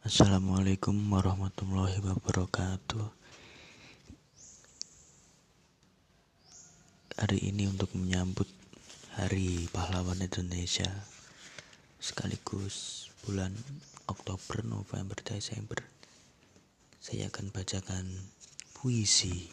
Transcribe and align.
Assalamualaikum 0.00 0.96
warahmatullahi 1.12 2.00
wabarakatuh. 2.00 3.12
Hari 7.20 7.38
ini 7.52 7.68
untuk 7.68 7.92
menyambut 7.92 8.48
Hari 9.20 9.68
Pahlawan 9.68 10.16
Indonesia 10.24 10.88
sekaligus 12.00 13.04
bulan 13.28 13.52
Oktober, 14.08 14.64
November, 14.64 15.20
Desember. 15.20 15.84
Saya 16.96 17.28
akan 17.28 17.52
bacakan 17.52 18.08
puisi 18.72 19.52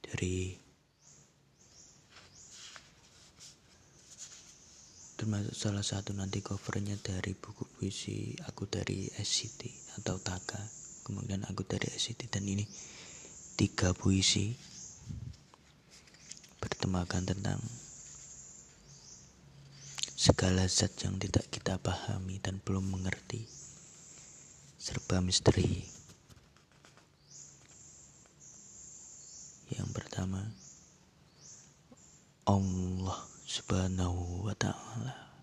dari 0.00 0.56
termasuk 5.18 5.50
salah 5.50 5.82
satu 5.82 6.14
nanti 6.14 6.38
covernya 6.38 6.94
dari 7.02 7.34
buku 7.34 7.66
puisi 7.66 8.38
aku 8.46 8.70
dari 8.70 9.10
SCT 9.10 9.66
atau 9.98 10.22
Taka 10.22 10.62
kemudian 11.02 11.42
aku 11.50 11.66
dari 11.66 11.90
SCT 11.90 12.30
dan 12.30 12.46
ini 12.46 12.62
tiga 13.58 13.90
puisi 13.90 14.54
bertemakan 16.62 17.26
tentang 17.26 17.58
segala 20.18 20.66
zat 20.66 20.98
yang 21.06 21.14
tidak 21.22 21.46
kita 21.46 21.78
pahami 21.78 22.42
dan 22.42 22.58
belum 22.58 22.90
mengerti. 22.90 23.46
Serba 24.74 25.22
misteri. 25.22 25.86
Yang 29.70 29.88
pertama 29.94 30.42
Allah 32.50 33.37
Subhanahu 33.48 34.44
wa 34.44 34.52
Ta'ala 34.52 35.40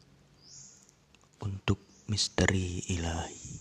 untuk 1.41 1.81
misteri 2.05 2.85
ilahi. 2.93 3.57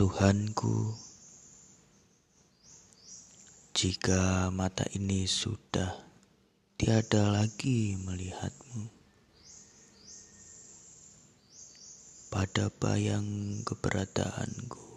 Tuhanku, 0.00 0.96
jika 3.76 4.48
mata 4.48 4.88
ini 4.96 5.28
sudah 5.28 5.92
tiada 6.80 7.28
lagi 7.28 8.00
melihatmu, 8.00 8.88
pada 12.32 12.72
bayang 12.80 13.60
keberadaanku, 13.68 14.88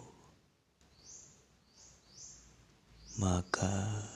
maka 3.20 4.08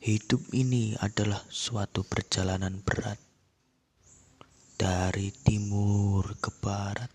Hidup 0.00 0.56
ini 0.56 0.96
adalah 0.96 1.44
suatu 1.52 2.00
perjalanan 2.08 2.80
berat 2.80 3.20
dari 4.80 5.28
timur 5.28 6.40
ke 6.40 6.48
barat. 6.56 7.12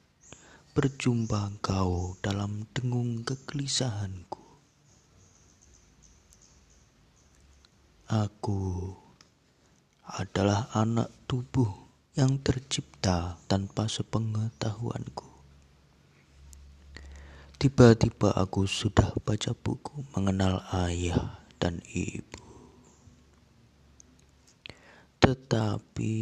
Berjumpa 0.77 1.49
engkau 1.49 2.13
dalam 2.21 2.69
dengung 2.77 3.25
kegelisahanku. 3.25 4.37
Aku 8.05 8.93
adalah 10.05 10.69
anak 10.77 11.09
tubuh 11.25 11.89
yang 12.13 12.37
tercipta 12.37 13.41
tanpa 13.49 13.89
sepengetahuanku. 13.89 15.25
Tiba-tiba 17.57 18.29
aku 18.37 18.69
sudah 18.69 19.09
baca 19.25 19.57
buku 19.57 20.05
mengenal 20.13 20.61
ayah 20.69 21.41
dan 21.57 21.81
ibu. 21.89 22.54
Tetapi 25.25 26.13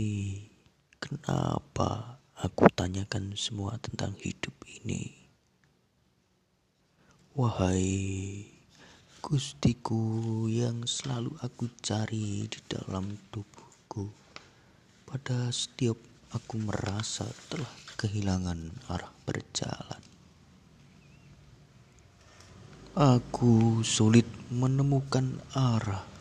kenapa 0.96 2.24
aku 2.40 2.72
tanyakan 2.72 3.36
semua 3.36 3.76
tentang 3.84 4.16
hidup 4.16 4.56
ini? 4.80 5.12
Wahai 7.36 8.48
gustiku 9.20 10.48
yang 10.48 10.88
selalu 10.88 11.36
aku 11.44 11.68
cari 11.84 12.48
di 12.48 12.60
dalam 12.64 13.20
tubuhku. 13.28 14.08
Pada 15.04 15.52
setiap 15.52 16.00
aku 16.32 16.64
merasa 16.64 17.28
telah 17.52 17.76
kehilangan 18.00 18.88
arah 18.88 19.12
berjalan. 19.28 20.00
Aku 22.96 23.84
sulit 23.84 24.32
menemukan 24.48 25.44
arah 25.52 26.13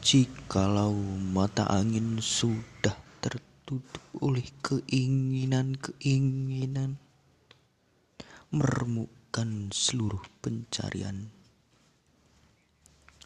Jikalau 0.00 0.96
mata 1.20 1.68
angin 1.68 2.24
sudah 2.24 2.96
tertutup 3.20 3.84
oleh 4.16 4.48
keinginan-keinginan 4.64 6.96
meremukkan 8.48 9.68
seluruh 9.68 10.24
pencarian 10.40 11.28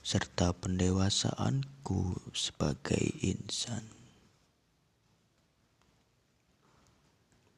serta 0.03 0.51
pendewasaanku 0.51 2.19
sebagai 2.35 3.23
insan. 3.23 3.87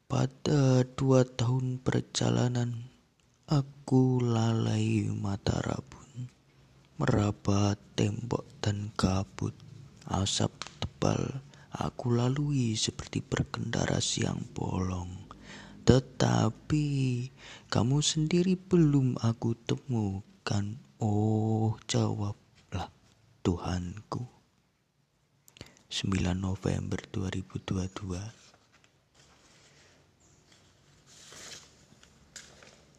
Pada 0.07 0.85
dua 0.93 1.25
tahun 1.25 1.81
perjalanan, 1.81 2.85
aku 3.49 4.21
lalai 4.21 5.09
mata 5.09 5.57
rabu 5.65 6.06
meraba 6.97 7.77
tembok 7.93 8.45
dan 8.65 8.93
kabut. 8.97 9.53
Asap 10.09 10.53
tebal 10.81 11.45
aku 11.73 12.17
lalui 12.17 12.73
seperti 12.79 13.21
berkendara 13.21 14.01
siang 14.01 14.41
bolong. 14.57 15.29
Tetapi 15.87 16.87
kamu 17.69 17.99
sendiri 18.01 18.57
belum 18.57 19.21
aku 19.21 19.55
temukan. 19.69 20.81
Oh, 20.97 21.77
jawablah 21.85 22.89
Tuhanku. 23.45 24.37
9 25.87 26.35
November 26.35 26.99
2022 27.09 28.19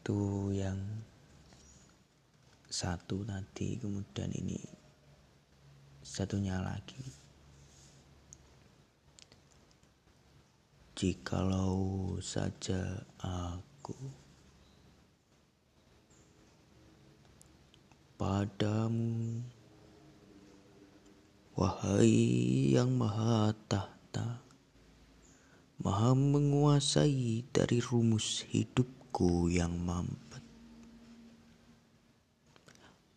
Tuh 0.07 0.49
yang 0.55 0.79
satu 2.67 3.23
tadi 3.23 3.79
kemudian 3.79 4.31
ini 4.35 4.59
satunya 6.03 6.59
lagi. 6.63 7.03
Jikalau 10.97 12.17
saja 12.17 13.05
aku 13.21 13.93
padamu 18.17 19.45
wahai 21.53 22.73
yang 22.73 22.97
maha 22.97 23.53
tahta 23.69 24.41
maha 25.77 26.17
menguasai 26.17 27.45
dari 27.53 27.77
rumus 27.77 28.41
hidupku 28.49 29.53
yang 29.53 29.77
mampet 29.77 30.26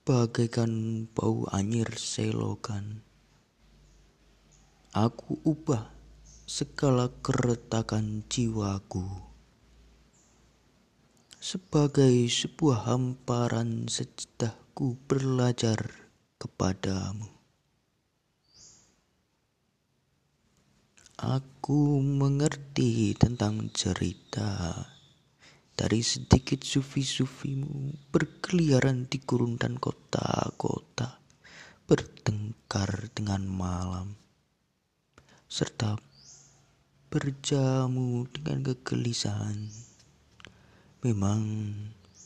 bagaikan 0.05 1.05
bau 1.12 1.44
anyir 1.53 1.93
selokan. 1.97 3.05
Aku 4.91 5.38
ubah 5.47 5.93
segala 6.49 7.12
keretakan 7.22 8.27
jiwaku 8.27 9.31
sebagai 11.41 12.28
sebuah 12.28 12.84
hamparan 12.84 13.89
sejedahku 13.89 15.00
belajar 15.09 15.89
kepadamu. 16.37 17.33
Aku 21.16 22.01
mengerti 22.04 23.16
tentang 23.16 23.72
cerita 23.72 24.72
dari 25.80 26.04
sedikit 26.04 26.60
sufi-sufimu 26.60 28.12
berkeliaran 28.12 29.09
di 29.09 29.16
gurun 29.24 29.56
dan 29.56 29.80
kota-kota, 29.80 31.16
bertengkar 31.88 33.09
dengan 33.16 33.48
malam, 33.48 34.12
serta 35.48 35.97
berjamu 37.09 38.28
dengan 38.28 38.60
kegelisahan. 38.60 39.72
Memang 41.00 41.72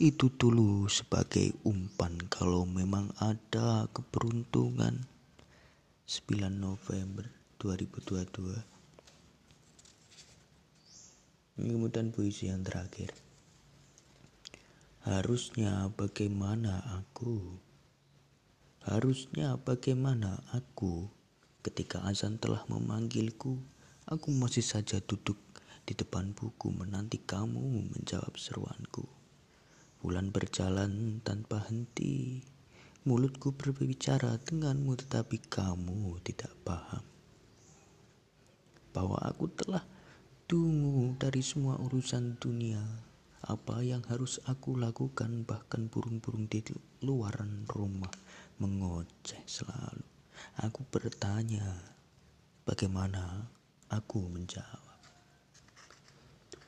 itu 0.03 0.35
dulu 0.35 0.91
sebagai 0.91 1.55
umpan 1.63 2.19
kalau 2.27 2.67
memang 2.67 3.15
ada 3.23 3.87
keberuntungan. 3.95 5.07
9 6.05 6.53
November 6.53 7.25
2022 7.63 8.61
Kemudian 11.57 12.13
puisi 12.13 12.53
yang 12.53 12.61
terakhir. 12.61 13.24
Harusnya 15.05 15.93
bagaimana 15.93 16.81
aku? 17.01 17.61
Harusnya 18.85 19.61
bagaimana 19.61 20.41
aku 20.53 21.09
Ketika 21.65 22.05
azan 22.05 22.37
telah 22.37 22.61
memanggilku, 22.69 23.57
aku 24.05 24.29
masih 24.37 24.61
saja 24.61 25.01
duduk 25.01 25.41
di 25.89 25.97
depan 25.97 26.37
buku 26.37 26.69
menanti 26.69 27.17
kamu 27.25 27.89
menjawab 27.89 28.37
seruanku. 28.37 29.09
Bulan 30.05 30.29
berjalan 30.29 31.25
tanpa 31.25 31.65
henti. 31.65 32.45
Mulutku 33.09 33.57
berbicara 33.57 34.37
denganmu 34.45 34.93
tetapi 35.09 35.41
kamu 35.49 36.21
tidak 36.21 36.53
paham. 36.69 37.01
Bahwa 38.93 39.17
aku 39.25 39.49
telah 39.49 39.89
tunggu 40.45 41.17
dari 41.17 41.41
semua 41.41 41.81
urusan 41.81 42.37
dunia. 42.37 42.85
Apa 43.45 43.85
yang 43.85 44.01
harus 44.09 44.41
aku 44.49 44.81
lakukan 44.81 45.45
bahkan 45.45 45.93
burung-burung 45.93 46.49
di 46.49 46.65
luaran 47.05 47.69
rumah 47.69 48.13
mengoceh 48.57 49.45
selalu. 49.45 50.09
Aku 50.65 50.89
bertanya, 50.89 51.77
bagaimana 52.65 53.45
aku 53.93 54.25
menjawab? 54.33 54.85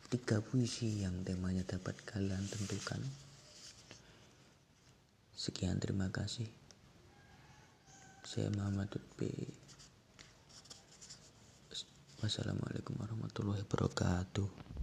tiga 0.06 0.38
puisi 0.38 1.02
yang 1.02 1.26
temanya 1.26 1.66
dapat 1.66 1.98
kalian 2.06 2.46
tentukan. 2.46 3.02
Sekian 5.34 5.82
terima 5.82 6.06
kasih. 6.14 6.46
Saya 8.22 8.48
Muhammad 8.54 8.86
Lutfi. 8.94 9.34
Wassalamualaikum 12.22 12.94
warahmatullahi 12.96 13.66
wabarakatuh. 13.66 14.75